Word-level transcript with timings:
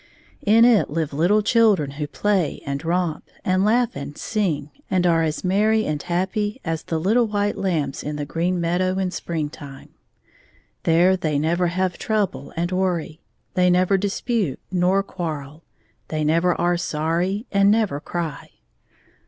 In 0.47 0.65
it 0.65 0.89
live 0.89 1.13
little 1.13 1.43
chil 1.43 1.75
dren 1.75 1.91
who 1.91 2.07
play 2.07 2.59
and 2.65 2.81
romp^ 2.81 3.21
and 3.45 3.63
laugh 3.63 3.95
and 3.95 4.15
sing^ 4.15 4.71
and 4.89 5.05
are 5.05 5.21
as 5.21 5.43
merry 5.43 5.85
and 5.85 6.01
happy 6.01 6.59
as 6.65 6.81
the 6.81 6.99
little 6.99 7.27
white 7.27 7.55
lambs 7.55 8.01
in 8.01 8.15
the 8.15 8.25
green 8.25 8.59
meadow 8.59 8.97
in 8.97 9.11
springtime. 9.11 9.89
There 10.85 11.15
they 11.15 11.37
never 11.37 11.67
have 11.67 11.99
trouble 11.99 12.51
and 12.57 12.71
worry; 12.71 13.21
they 13.53 13.69
never 13.69 13.95
dispute 13.95 14.59
nor 14.71 15.03
quarrel; 15.03 15.63
they 16.07 16.23
never 16.23 16.59
are 16.59 16.77
sorry 16.77 17.45
and 17.51 17.69
never 17.69 17.99
cry. 17.99 18.49